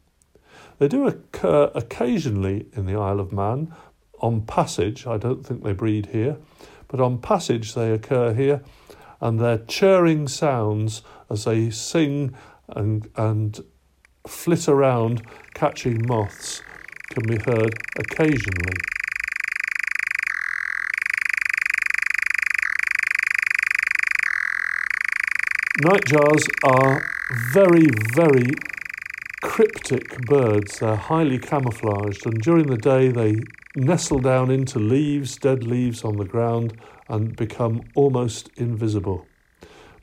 They 0.77 0.89
do 0.89 1.07
occur 1.07 1.71
occasionally 1.73 2.67
in 2.73 2.85
the 2.85 2.95
Isle 2.95 3.21
of 3.21 3.31
Man 3.31 3.73
on 4.19 4.41
passage. 4.41 5.07
I 5.07 5.17
don't 5.17 5.45
think 5.45 5.63
they 5.63 5.71
breed 5.71 6.07
here, 6.07 6.37
but 6.89 6.99
on 6.99 7.17
passage 7.17 7.73
they 7.73 7.91
occur 7.91 8.33
here, 8.33 8.61
and 9.23 9.39
their 9.39 9.57
churring 9.57 10.27
sounds 10.27 11.01
as 11.29 11.45
they 11.45 11.69
sing 11.69 12.35
and, 12.67 13.07
and 13.15 13.63
flit 14.27 14.67
around 14.67 15.23
catching 15.53 16.05
moths 16.05 16.61
can 17.09 17.25
be 17.25 17.37
heard 17.37 17.73
occasionally. 17.97 18.77
Nightjars 25.79 26.45
are 26.65 27.01
very, 27.53 27.87
very 27.91 28.51
cryptic 29.41 30.19
birds. 30.25 30.79
They're 30.79 30.97
highly 30.97 31.39
camouflaged, 31.39 32.25
and 32.25 32.41
during 32.41 32.67
the 32.67 32.77
day 32.77 33.07
they 33.07 33.39
nestle 33.75 34.19
down 34.19 34.51
into 34.51 34.79
leaves, 34.79 35.37
dead 35.37 35.63
leaves 35.63 36.03
on 36.03 36.17
the 36.17 36.25
ground, 36.25 36.77
and 37.07 37.35
become 37.35 37.81
almost 37.95 38.49
invisible. 38.55 39.25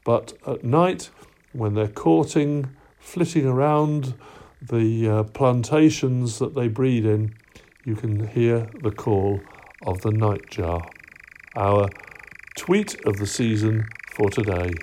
But 0.04 0.34
at 0.46 0.64
night, 0.64 1.10
when 1.52 1.74
they're 1.74 1.88
courting, 1.88 2.76
flitting 2.98 3.46
around 3.46 4.14
the 4.62 5.08
uh, 5.08 5.22
plantations 5.24 6.38
that 6.38 6.54
they 6.54 6.68
breed 6.68 7.04
in, 7.04 7.34
you 7.84 7.96
can 7.96 8.28
hear 8.28 8.68
the 8.82 8.90
call 8.90 9.40
of 9.82 10.00
the 10.02 10.10
nightjar. 10.10 10.86
Our 11.56 11.88
tweet 12.56 12.94
of 13.06 13.16
the 13.16 13.26
season 13.26 13.88
for 14.12 14.30
today. 14.30 14.74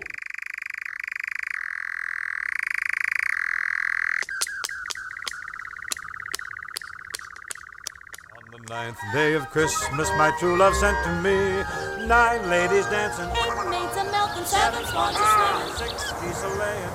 On 8.36 8.44
the 8.52 8.60
ninth 8.70 8.87
day 9.14 9.34
of 9.34 9.50
Christmas, 9.50 10.10
my 10.18 10.32
true 10.40 10.58
love 10.58 10.76
sent 10.76 10.98
to 11.06 11.12
me 11.22 11.64
nine 12.08 12.50
ladies 12.50 12.86
dancing, 12.88 13.30
Eight 13.30 13.70
maids 13.70 13.98
of 13.98 14.12
milk 14.12 14.46
seven 14.46 14.86
swans 14.86 15.18
a 15.18 15.26
swimming. 15.34 15.74
six 15.78 16.12
geese 16.22 16.44
a 16.44 16.50
laying, 16.60 16.90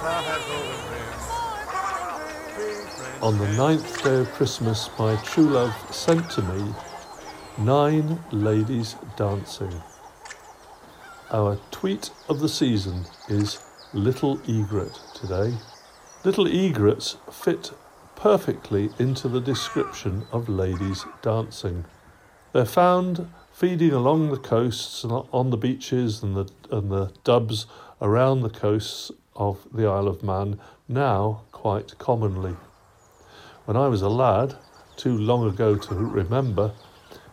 Five 0.00 0.42
gold 0.48 0.66
rings, 0.90 1.24
four 1.66 2.64
rings. 2.64 3.22
On 3.22 3.38
the 3.38 3.52
ninth 3.56 4.02
day 4.04 4.20
of 4.20 4.32
Christmas, 4.32 4.88
my 4.98 5.16
true 5.24 5.48
love 5.48 5.74
sent 5.94 6.30
to 6.30 6.42
me 6.42 6.74
nine 7.58 8.18
ladies 8.30 8.96
dancing. 9.16 9.82
Our 11.30 11.58
tweet 11.70 12.10
of 12.28 12.40
the 12.40 12.48
season 12.48 13.04
is 13.28 13.58
Little 13.92 14.40
Egret 14.48 14.98
today. 15.14 15.54
Little 16.24 16.46
egrets 16.46 17.16
fit 17.30 17.72
perfectly 18.20 18.90
into 18.98 19.28
the 19.28 19.40
description 19.40 20.26
of 20.30 20.46
ladies 20.46 21.06
dancing. 21.22 21.86
They're 22.52 22.66
found 22.66 23.30
feeding 23.50 23.92
along 23.92 24.30
the 24.30 24.36
coasts 24.36 25.02
and 25.02 25.12
on 25.32 25.48
the 25.48 25.56
beaches 25.56 26.22
and 26.22 26.36
the, 26.36 26.50
and 26.70 26.90
the 26.90 27.12
dubs 27.24 27.64
around 28.02 28.42
the 28.42 28.50
coasts 28.50 29.10
of 29.34 29.66
the 29.72 29.86
Isle 29.86 30.06
of 30.06 30.22
Man 30.22 30.60
now 30.86 31.40
quite 31.50 31.96
commonly. 31.96 32.56
When 33.64 33.78
I 33.78 33.88
was 33.88 34.02
a 34.02 34.10
lad, 34.10 34.54
too 34.98 35.16
long 35.16 35.48
ago 35.48 35.76
to 35.76 35.94
remember, 35.94 36.72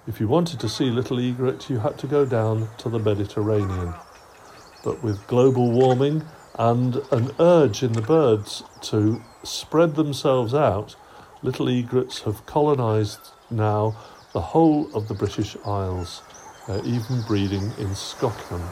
if 0.07 0.21
you 0.21 0.29
wanted 0.29 0.61
to 0.61 0.69
see 0.69 0.85
little 0.85 1.19
egret, 1.19 1.69
you 1.69 1.79
had 1.79 1.97
to 1.97 2.07
go 2.07 2.25
down 2.25 2.69
to 2.77 2.87
the 2.87 2.99
Mediterranean. 2.99 3.93
But 4.85 5.03
with 5.03 5.27
global 5.27 5.69
warming 5.69 6.23
and 6.57 6.95
an 7.11 7.31
urge 7.39 7.83
in 7.83 7.93
the 7.93 8.01
birds 8.01 8.63
to 8.81 9.21
spread 9.43 9.95
themselves 9.95 10.53
out, 10.53 10.95
little 11.43 11.67
egrets 11.67 12.21
have 12.21 12.45
colonised 12.45 13.29
now 13.51 13.95
the 14.33 14.41
whole 14.41 14.93
of 14.95 15.07
the 15.07 15.13
British 15.13 15.55
Isles. 15.65 16.23
They're 16.67 16.83
even 16.85 17.21
breeding 17.27 17.71
in 17.77 17.93
Scotland. 17.95 18.67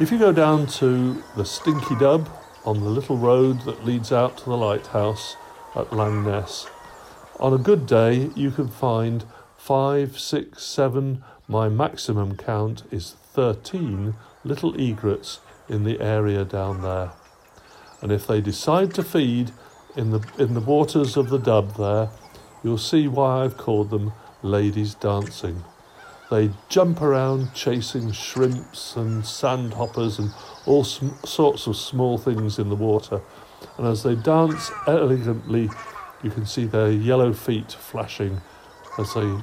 If 0.00 0.10
you 0.10 0.18
go 0.18 0.32
down 0.32 0.66
to 0.78 1.22
the 1.36 1.44
Stinky 1.44 1.94
Dub 1.94 2.28
on 2.64 2.80
the 2.80 2.90
little 2.90 3.16
road 3.16 3.60
that 3.62 3.84
leads 3.84 4.10
out 4.10 4.36
to 4.38 4.44
the 4.46 4.56
lighthouse 4.56 5.36
at 5.76 5.90
Langness, 5.90 6.68
on 7.38 7.54
a 7.54 7.58
good 7.58 7.86
day 7.86 8.30
you 8.34 8.50
can 8.50 8.68
find 8.68 9.24
five, 9.56 10.18
six, 10.18 10.64
seven, 10.64 11.22
my 11.48 11.68
maximum 11.68 12.36
count 12.36 12.84
is 12.90 13.16
13 13.32 14.14
little 14.44 14.74
egrets 14.80 15.40
in 15.68 15.84
the 15.84 16.00
area 16.00 16.44
down 16.44 16.82
there. 16.82 17.12
And 18.00 18.12
if 18.12 18.26
they 18.26 18.40
decide 18.40 18.94
to 18.94 19.02
feed 19.02 19.52
in 19.96 20.10
the, 20.10 20.26
in 20.38 20.54
the 20.54 20.60
waters 20.60 21.16
of 21.16 21.30
the 21.30 21.38
Dub 21.38 21.76
there, 21.76 22.10
you'll 22.62 22.78
see 22.78 23.08
why 23.08 23.44
I've 23.44 23.56
called 23.56 23.90
them 23.90 24.12
ladies 24.42 24.94
dancing. 24.94 25.64
They 26.30 26.50
jump 26.68 27.02
around 27.02 27.54
chasing 27.54 28.12
shrimps 28.12 28.96
and 28.96 29.24
sandhoppers 29.24 30.18
and 30.18 30.30
all 30.64 30.84
sm- 30.84 31.10
sorts 31.24 31.66
of 31.66 31.76
small 31.76 32.18
things 32.18 32.58
in 32.58 32.68
the 32.68 32.74
water. 32.74 33.20
And 33.76 33.86
as 33.86 34.02
they 34.02 34.14
dance 34.14 34.70
elegantly, 34.86 35.68
you 36.22 36.30
can 36.30 36.46
see 36.46 36.64
their 36.64 36.90
yellow 36.90 37.32
feet 37.32 37.72
flashing 37.72 38.40
as 38.98 39.14
they 39.14 39.38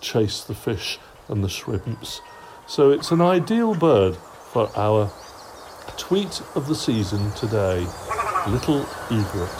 chase 0.00 0.44
the 0.44 0.54
fish 0.54 0.98
and 1.28 1.42
the 1.44 1.48
shrimps. 1.48 2.20
So 2.66 2.90
it's 2.90 3.10
an 3.10 3.20
ideal 3.20 3.74
bird 3.74 4.16
for 4.16 4.70
our 4.76 5.10
tweet 5.96 6.42
of 6.54 6.66
the 6.66 6.74
season 6.74 7.30
today 7.32 7.86
Little 8.48 8.86
Egret. 9.10 9.50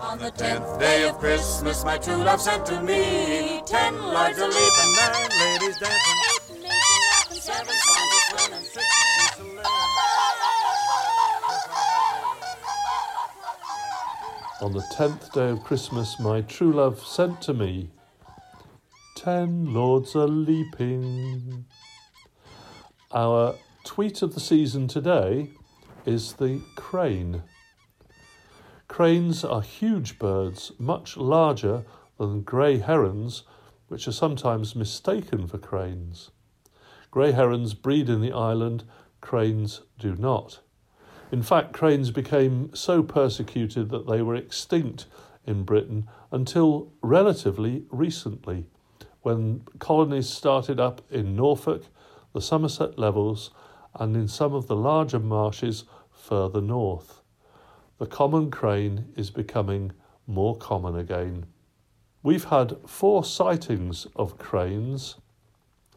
On 0.00 0.18
the 0.18 0.30
tenth 0.32 0.78
day 0.80 1.08
of 1.08 1.18
Christmas, 1.18 1.84
my 1.84 1.96
true 1.98 2.16
love 2.16 2.40
sent 2.40 2.66
to 2.66 2.82
me 2.82 3.62
ten 3.66 3.94
lords 3.96 4.38
a 4.38 4.46
leaping, 4.46 4.94
nine 4.96 5.30
ladies 5.38 5.78
dancing, 5.78 6.20
eight 6.30 6.50
maids 6.50 6.90
a 6.90 6.98
milk, 6.98 7.30
and 7.30 7.38
seven 7.38 7.76
swans 7.76 8.14
a 8.14 8.18
swimming. 8.26 8.64
six 8.64 8.80
geese 8.80 9.38
a 9.38 9.42
laying, 9.44 9.60
On 14.62 14.74
the 14.74 14.84
tenth 14.92 15.32
day 15.32 15.48
of 15.48 15.64
Christmas, 15.64 16.20
my 16.20 16.42
true 16.42 16.72
love 16.72 17.00
sent 17.02 17.40
to 17.42 17.54
me 17.54 17.88
ten 19.14 19.72
lords 19.72 20.14
a 20.14 20.26
leaping. 20.26 21.64
Our 23.10 23.54
tweet 23.84 24.20
of 24.20 24.34
the 24.34 24.40
season 24.40 24.86
today 24.86 25.48
is 26.04 26.34
the 26.34 26.60
crane. 26.76 27.42
Cranes 28.86 29.44
are 29.44 29.62
huge 29.62 30.18
birds, 30.18 30.72
much 30.78 31.16
larger 31.16 31.84
than 32.18 32.42
grey 32.42 32.80
herons, 32.80 33.44
which 33.88 34.06
are 34.06 34.12
sometimes 34.12 34.76
mistaken 34.76 35.46
for 35.46 35.56
cranes. 35.56 36.32
Grey 37.10 37.32
herons 37.32 37.72
breed 37.72 38.10
in 38.10 38.20
the 38.20 38.32
island, 38.32 38.84
cranes 39.22 39.80
do 39.98 40.14
not. 40.16 40.60
In 41.32 41.42
fact, 41.42 41.72
cranes 41.72 42.10
became 42.10 42.74
so 42.74 43.02
persecuted 43.02 43.90
that 43.90 44.08
they 44.08 44.20
were 44.20 44.34
extinct 44.34 45.06
in 45.46 45.62
Britain 45.62 46.08
until 46.32 46.92
relatively 47.02 47.84
recently, 47.90 48.66
when 49.22 49.62
colonies 49.78 50.28
started 50.28 50.80
up 50.80 51.02
in 51.10 51.36
Norfolk, 51.36 51.84
the 52.32 52.40
Somerset 52.40 52.98
Levels, 52.98 53.50
and 53.94 54.16
in 54.16 54.28
some 54.28 54.54
of 54.54 54.66
the 54.66 54.76
larger 54.76 55.18
marshes 55.18 55.84
further 56.10 56.60
north. 56.60 57.22
The 57.98 58.06
common 58.06 58.50
crane 58.50 59.12
is 59.16 59.30
becoming 59.30 59.92
more 60.26 60.56
common 60.56 60.96
again. 60.96 61.46
We've 62.22 62.44
had 62.44 62.76
four 62.86 63.24
sightings 63.24 64.06
of 64.16 64.38
cranes 64.38 65.16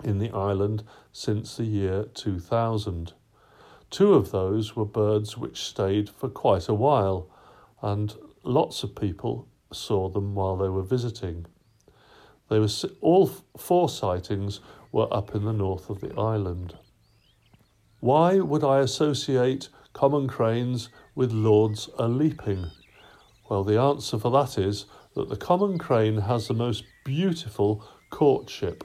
in 0.04 0.20
the 0.20 0.32
island 0.32 0.84
since 1.12 1.58
the 1.58 1.66
year 1.66 2.06
2000. 2.14 3.14
Two 3.94 4.16
of 4.16 4.32
those 4.32 4.76
were 4.76 4.86
birds 4.86 5.38
which 5.38 5.62
stayed 5.62 6.10
for 6.10 6.28
quite 6.28 6.68
a 6.68 6.74
while, 6.74 7.30
and 7.80 8.16
lots 8.42 8.82
of 8.82 8.96
people 8.96 9.48
saw 9.72 10.10
them 10.10 10.34
while 10.34 10.58
they 10.58 10.68
were 10.68 10.82
visiting. 10.82 11.46
They 12.50 12.58
were 12.58 12.70
all 13.02 13.30
four 13.56 13.90
sightings 13.90 14.62
were 14.92 15.14
up 15.14 15.36
in 15.36 15.46
the 15.46 15.54
north 15.54 15.92
of 15.92 16.02
the 16.02 16.12
island. 16.20 16.76
Why 18.00 18.40
would 18.40 18.64
I 18.64 18.80
associate 18.80 19.70
common 19.94 20.28
cranes 20.28 20.90
with 21.14 21.32
lords 21.32 21.88
a 22.00 22.08
leaping? 22.08 22.72
Well, 23.48 23.64
the 23.64 23.80
answer 23.80 24.18
for 24.18 24.32
that 24.32 24.58
is 24.58 24.88
that 25.14 25.30
the 25.30 25.38
common 25.38 25.78
crane 25.78 26.18
has 26.18 26.48
the 26.48 26.56
most 26.56 26.84
beautiful 27.06 27.88
courtship, 28.10 28.84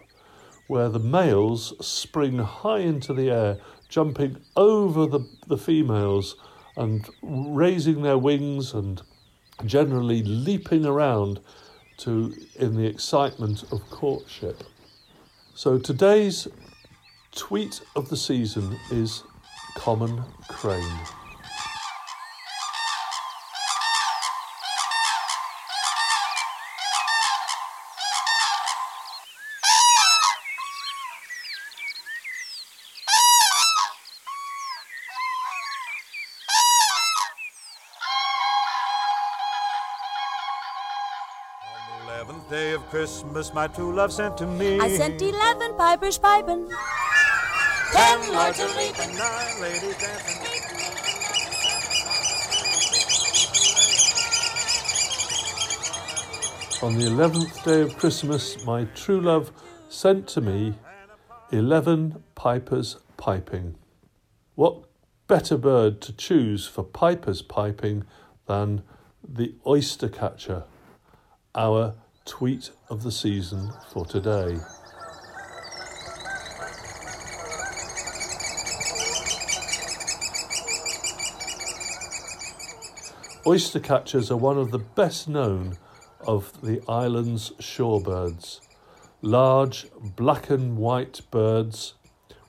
where 0.66 0.90
the 0.90 0.98
males 0.98 1.72
spring 1.80 2.40
high 2.40 2.80
into 2.80 3.14
the 3.14 3.30
air, 3.30 3.58
jumping 3.88 4.36
over 4.56 5.06
the, 5.06 5.20
the 5.46 5.58
females 5.58 6.36
and 6.76 7.08
raising 7.22 8.02
their 8.02 8.18
wings 8.18 8.74
and 8.74 9.02
generally 9.64 10.22
leaping 10.22 10.86
around 10.86 11.40
to 11.98 12.32
in 12.56 12.76
the 12.76 12.86
excitement 12.86 13.64
of 13.72 13.88
courtship. 13.90 14.62
So 15.54 15.78
today's 15.78 16.46
tweet 17.34 17.80
of 17.96 18.08
the 18.08 18.16
season 18.16 18.78
is 18.90 19.24
common 19.74 20.22
crane. 20.48 21.17
Christmas, 42.90 43.52
my 43.52 43.66
true 43.66 43.94
love 43.94 44.12
sent 44.12 44.38
to 44.38 44.46
me. 44.46 44.80
I 44.80 44.96
sent 44.96 45.20
eleven 45.20 45.74
pipers 45.76 46.16
piping, 46.16 46.66
ten 47.92 48.32
lords 48.32 48.60
a 48.60 48.66
leaping, 48.68 49.14
nine 49.18 49.60
ladies 49.60 49.96
dancing. 49.98 50.44
On 56.80 56.96
the 56.96 57.06
eleventh 57.06 57.62
day 57.64 57.82
of 57.82 57.98
Christmas, 57.98 58.64
my 58.64 58.84
true 58.94 59.20
love 59.20 59.52
sent 59.90 60.26
to 60.28 60.40
me 60.40 60.74
eleven 61.52 62.22
pipers 62.34 62.96
piping. 63.18 63.74
What 64.54 64.84
better 65.26 65.58
bird 65.58 66.00
to 66.00 66.12
choose 66.14 66.66
for 66.66 66.84
pipers 66.84 67.42
piping 67.42 68.04
than 68.46 68.82
the 69.22 69.54
oyster 69.66 70.08
catcher, 70.08 70.64
our 71.54 71.94
tweet 72.28 72.70
of 72.90 73.02
the 73.02 73.10
season 73.10 73.72
for 73.90 74.04
today. 74.04 74.58
Oyster 83.46 83.80
catchers 83.80 84.30
are 84.30 84.36
one 84.36 84.58
of 84.58 84.70
the 84.70 84.78
best 84.78 85.26
known 85.26 85.78
of 86.20 86.60
the 86.60 86.82
island's 86.86 87.50
shorebirds. 87.52 88.60
Large 89.22 89.86
black 90.14 90.50
and 90.50 90.76
white 90.76 91.22
birds 91.30 91.94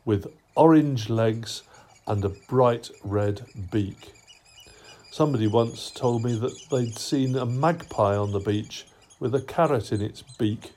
with 0.04 0.28
orange 0.56 1.10
legs 1.10 1.64
and 2.06 2.26
a 2.26 2.30
bright 2.50 2.92
red 3.04 3.46
beak. 3.72 4.12
Somebody 5.10 5.48
once 5.48 5.90
told 5.90 6.26
me 6.26 6.38
that 6.38 6.70
they'd 6.70 6.98
seen 6.98 7.38
a 7.38 7.46
magpie 7.46 8.18
on 8.18 8.34
the 8.34 8.42
beach 8.42 8.86
with 9.20 9.36
a 9.36 9.42
carrot 9.42 9.92
in 9.92 10.02
its 10.02 10.22
beak. 10.22 10.72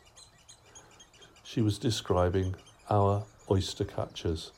She 1.44 1.60
was 1.60 1.78
describing 1.78 2.54
our 2.90 3.24
oyster 3.50 3.84
catchers. 3.84 4.52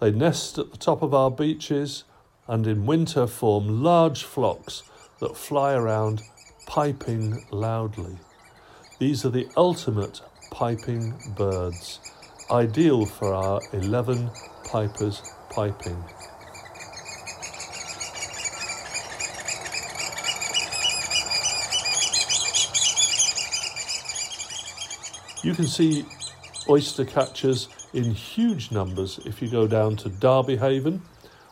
They 0.00 0.10
nest 0.10 0.58
at 0.58 0.70
the 0.70 0.78
top 0.78 1.02
of 1.02 1.14
our 1.14 1.30
beaches 1.30 2.04
and 2.48 2.66
in 2.66 2.86
winter 2.86 3.26
form 3.26 3.82
large 3.82 4.24
flocks 4.24 4.82
that 5.20 5.36
fly 5.36 5.74
around 5.74 6.22
piping 6.66 7.44
loudly. 7.50 8.18
These 8.98 9.24
are 9.24 9.30
the 9.30 9.48
ultimate 9.56 10.20
piping 10.50 11.14
birds, 11.36 12.00
ideal 12.50 13.06
for 13.06 13.32
our 13.34 13.60
11 13.72 14.30
pipers 14.70 15.22
piping. 15.50 16.02
You 25.42 25.54
can 25.54 25.66
see 25.66 26.06
oyster 26.68 27.04
catchers 27.04 27.68
in 27.92 28.12
huge 28.12 28.70
numbers 28.70 29.18
if 29.26 29.42
you 29.42 29.50
go 29.50 29.66
down 29.66 29.96
to 29.96 30.08
Derby 30.08 30.56
Haven 30.56 31.02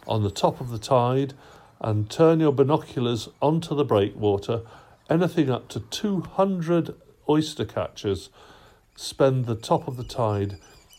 on 0.07 0.23
the 0.23 0.31
top 0.31 0.61
of 0.61 0.71
the 0.71 0.79
tide 0.79 1.35
and 1.81 2.09
turn 2.09 2.39
your 2.39 2.53
binoculars 2.53 3.29
onto 3.43 3.75
the 3.75 3.85
breakwater. 3.85 4.63
Anything 5.09 5.51
up 5.51 5.69
to 5.71 5.81
200 5.81 6.95
oyster 7.29 7.65
catchers 7.65 8.29
spend 8.95 9.47
the 9.47 9.57
top 9.57 9.89
of 9.89 9.97
the 9.97 10.05
tide 10.05 10.59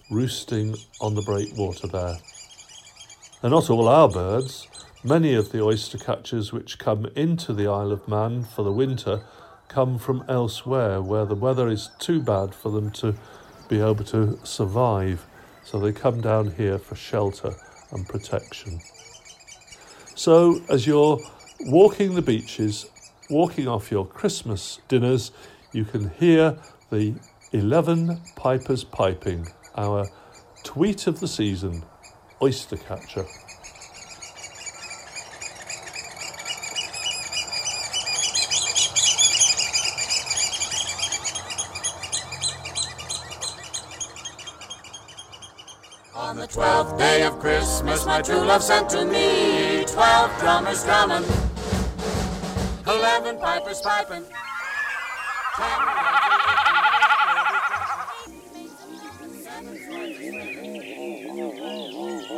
roosting 0.09 0.75
on 0.99 1.15
the 1.15 1.21
breakwater 1.21 1.87
there. 1.87 2.17
And 3.41 3.51
not 3.51 3.69
all 3.69 3.87
our 3.87 4.09
birds. 4.09 4.67
Many 5.01 5.33
of 5.33 5.53
the 5.53 5.63
oyster 5.63 5.97
catchers 5.97 6.51
which 6.51 6.77
come 6.77 7.05
into 7.15 7.53
the 7.53 7.67
Isle 7.67 7.93
of 7.93 8.09
Man 8.09 8.43
for 8.43 8.63
the 8.63 8.71
winter 8.73 9.23
come 9.71 9.97
from 9.97 10.25
elsewhere 10.27 11.01
where 11.01 11.25
the 11.25 11.35
weather 11.35 11.69
is 11.69 11.91
too 11.97 12.21
bad 12.21 12.53
for 12.53 12.69
them 12.69 12.91
to 12.91 13.15
be 13.69 13.79
able 13.79 14.03
to 14.03 14.37
survive. 14.43 15.25
So 15.63 15.79
they 15.79 15.93
come 15.93 16.19
down 16.19 16.51
here 16.51 16.77
for 16.77 16.95
shelter 16.95 17.55
and 17.91 18.05
protection. 18.05 18.81
So 20.13 20.59
as 20.69 20.85
you're 20.85 21.19
walking 21.61 22.15
the 22.15 22.21
beaches, 22.21 22.85
walking 23.29 23.67
off 23.67 23.91
your 23.91 24.05
Christmas 24.05 24.79
dinners, 24.89 25.31
you 25.71 25.85
can 25.85 26.09
hear 26.09 26.57
the 26.91 27.15
11 27.53 28.19
pipers 28.35 28.83
piping, 28.83 29.47
our 29.77 30.09
tweet 30.63 31.07
of 31.07 31.21
the 31.21 31.27
season, 31.29 31.83
oyster 32.41 32.75
catcher. 32.75 33.25
Twelfth 46.51 46.97
day 46.97 47.23
of 47.23 47.39
Christmas, 47.39 48.05
my 48.05 48.21
true 48.21 48.43
love 48.43 48.61
sent 48.61 48.89
to 48.89 49.05
me 49.05 49.85
twelve 49.85 50.37
drummers 50.39 50.83
drumming, 50.83 51.23
eleven 52.85 53.37
pipers 53.37 53.79
piping. 53.79 54.25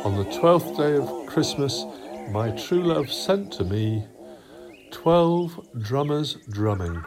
On 0.04 0.16
the 0.16 0.38
twelfth 0.38 0.76
day 0.76 0.96
of 0.96 1.26
Christmas, 1.26 1.84
my 2.30 2.50
true 2.52 2.84
love 2.84 3.10
sent 3.10 3.52
to 3.54 3.64
me 3.64 4.06
Twelve 4.92 5.68
drummers 5.80 6.36
drumming. 6.50 7.02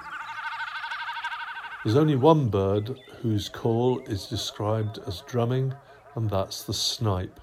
There's 1.83 1.95
only 1.95 2.17
one 2.17 2.49
bird 2.49 2.99
whose 3.21 3.47
call 3.47 4.01
is 4.01 4.27
described 4.27 4.99
as 5.07 5.21
drumming, 5.25 5.73
and 6.17 6.31
that's 6.31 6.63
the 6.63 6.73
snipe. 6.73 7.39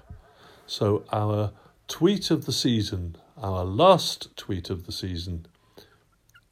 So, 0.67 1.05
our 1.13 1.53
tweet 1.87 2.29
of 2.29 2.45
the 2.45 2.51
season, 2.51 3.15
our 3.37 3.63
last 3.63 4.35
tweet 4.35 4.69
of 4.69 4.85
the 4.85 4.91
season, 4.91 5.45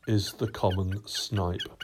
is 0.07 0.31
the 0.31 0.47
common 0.47 1.05
snipe. 1.05 1.83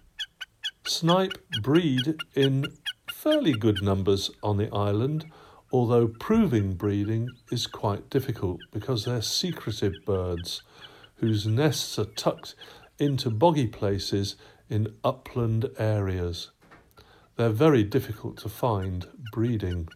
Snipe 0.87 1.33
breed 1.61 2.15
in 2.35 2.67
fairly 3.11 3.51
good 3.51 3.83
numbers 3.83 4.31
on 4.41 4.55
the 4.55 4.73
island, 4.73 5.25
although 5.73 6.07
proving 6.07 6.73
breeding 6.73 7.27
is 7.51 7.67
quite 7.67 8.09
difficult 8.09 8.61
because 8.71 9.03
they're 9.03 9.21
secretive 9.21 9.93
birds 10.05 10.61
whose 11.15 11.45
nests 11.47 11.99
are 11.99 12.05
tucked 12.05 12.55
into 12.97 13.29
boggy 13.29 13.67
places 13.67 14.37
in 14.69 14.95
upland 15.03 15.69
areas. 15.77 16.51
They're 17.35 17.49
very 17.49 17.83
difficult 17.83 18.37
to 18.37 18.47
find 18.47 19.05
breeding. 19.33 19.89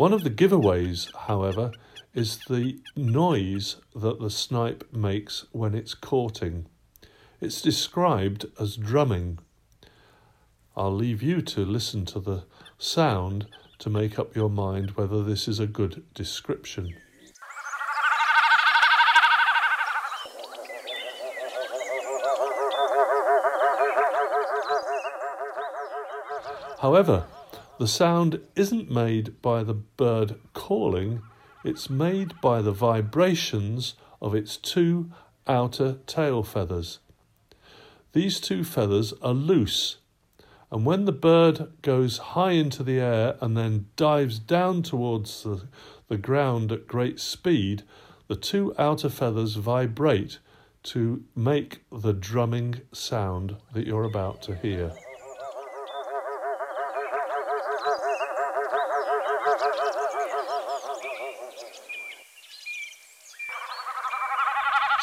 One 0.00 0.14
of 0.14 0.24
the 0.24 0.30
giveaways, 0.30 1.14
however, 1.14 1.72
is 2.14 2.38
the 2.48 2.80
noise 2.96 3.76
that 3.94 4.18
the 4.18 4.30
snipe 4.30 4.90
makes 4.94 5.44
when 5.52 5.74
it's 5.74 5.92
courting. 5.92 6.64
It's 7.38 7.60
described 7.60 8.46
as 8.58 8.78
drumming. 8.78 9.40
I'll 10.74 10.94
leave 10.94 11.22
you 11.22 11.42
to 11.42 11.66
listen 11.66 12.06
to 12.06 12.18
the 12.18 12.44
sound 12.78 13.46
to 13.78 13.90
make 13.90 14.18
up 14.18 14.34
your 14.34 14.48
mind 14.48 14.92
whether 14.92 15.22
this 15.22 15.46
is 15.46 15.60
a 15.60 15.66
good 15.66 16.02
description. 16.14 16.94
However, 26.78 27.26
the 27.80 27.88
sound 27.88 28.38
isn't 28.56 28.90
made 28.90 29.40
by 29.40 29.64
the 29.64 29.72
bird 29.72 30.34
calling, 30.52 31.22
it's 31.64 31.88
made 31.88 32.38
by 32.42 32.60
the 32.60 32.72
vibrations 32.72 33.94
of 34.20 34.34
its 34.34 34.58
two 34.58 35.10
outer 35.46 35.96
tail 36.06 36.42
feathers. 36.42 36.98
These 38.12 38.38
two 38.38 38.64
feathers 38.64 39.14
are 39.22 39.32
loose, 39.32 39.96
and 40.70 40.84
when 40.84 41.06
the 41.06 41.12
bird 41.12 41.72
goes 41.80 42.18
high 42.18 42.50
into 42.50 42.82
the 42.82 43.00
air 43.00 43.38
and 43.40 43.56
then 43.56 43.86
dives 43.96 44.38
down 44.38 44.82
towards 44.82 45.42
the, 45.42 45.66
the 46.08 46.18
ground 46.18 46.70
at 46.72 46.86
great 46.86 47.18
speed, 47.18 47.82
the 48.28 48.36
two 48.36 48.74
outer 48.78 49.08
feathers 49.08 49.54
vibrate 49.54 50.38
to 50.82 51.24
make 51.34 51.82
the 51.90 52.12
drumming 52.12 52.82
sound 52.92 53.56
that 53.72 53.86
you're 53.86 54.04
about 54.04 54.42
to 54.42 54.54
hear. 54.56 54.92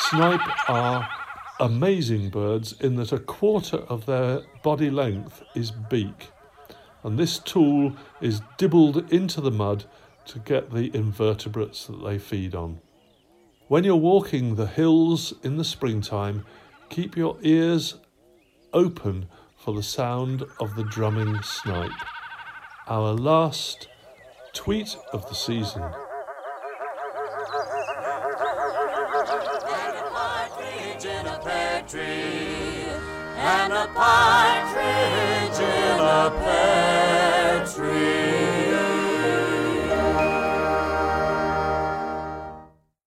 Snipe 0.09 0.69
are 0.69 1.09
amazing 1.59 2.29
birds 2.29 2.73
in 2.79 2.95
that 2.95 3.11
a 3.11 3.19
quarter 3.19 3.77
of 3.77 4.05
their 4.05 4.41
body 4.63 4.89
length 4.91 5.41
is 5.55 5.71
beak, 5.71 6.29
and 7.03 7.17
this 7.17 7.39
tool 7.39 7.95
is 8.21 8.41
dibbled 8.57 9.11
into 9.11 9.41
the 9.41 9.51
mud 9.51 9.85
to 10.25 10.39
get 10.39 10.71
the 10.71 10.95
invertebrates 10.95 11.87
that 11.87 12.03
they 12.03 12.19
feed 12.19 12.53
on. 12.53 12.79
When 13.67 13.83
you're 13.83 13.95
walking 13.95 14.55
the 14.55 14.67
hills 14.67 15.33
in 15.43 15.57
the 15.57 15.65
springtime, 15.65 16.45
keep 16.89 17.17
your 17.17 17.37
ears 17.41 17.95
open 18.71 19.27
for 19.57 19.73
the 19.73 19.83
sound 19.83 20.43
of 20.59 20.75
the 20.75 20.83
drumming 20.83 21.41
snipe 21.41 21.91
our 22.87 23.13
last 23.13 23.89
tweet 24.53 24.95
of 25.11 25.27
the 25.27 25.35
season. 25.35 25.83
and 33.39 33.73
a 33.73 33.87
partridge 33.93 35.59
in 35.59 35.99
a 35.99 36.31
pear 36.41 37.65
tree. 37.65 38.26